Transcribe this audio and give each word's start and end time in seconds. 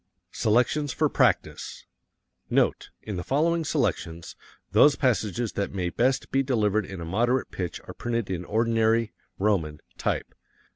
Selections 0.33 0.91
for 0.91 1.09
Practise 1.09 1.85
Note: 2.49 2.89
In 3.03 3.17
the 3.17 3.23
following 3.23 3.63
selections, 3.63 4.35
those 4.71 4.95
passages 4.95 5.51
that 5.51 5.75
may 5.75 5.91
best 5.91 6.31
be 6.31 6.41
delivered 6.41 6.87
in 6.87 6.99
a 7.01 7.05
moderate 7.05 7.51
pitch 7.51 7.79
are 7.87 7.93
printed 7.93 8.27
in 8.27 8.43
ordinary 8.43 9.13
(roman) 9.37 9.79
type. 9.99 10.33